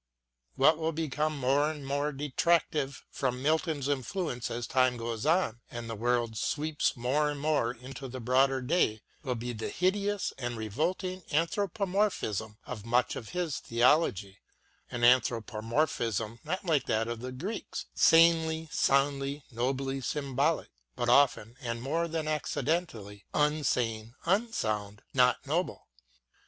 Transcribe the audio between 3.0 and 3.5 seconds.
from